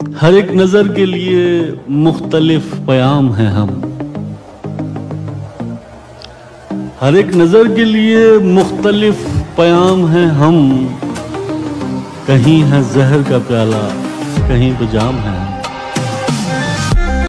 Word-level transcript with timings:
ہر 0.00 0.32
ایک 0.32 0.52
نظر 0.52 0.88
کے 0.88 1.06
لیے 1.06 1.62
مختلف 1.88 2.86
پیام 2.86 3.34
ہیں 3.34 3.46
ہم۔ 3.46 3.68
ہر 7.02 7.12
ایک 7.12 7.36
نظر 7.36 7.62
کے 7.76 7.84
لیے 7.84 8.18
مختلف 8.42 9.14
پیام 9.56 10.10
ہیں 10.12 10.26
ہم۔ 10.26 10.86
کہیں 12.26 12.72
ہے 12.72 12.80
زہر 12.92 13.18
کا 13.28 13.38
پیالہ، 13.46 13.88
کہیں 14.48 14.72
تو 14.78 14.84
جام 14.90 15.16
ہے 15.16 15.59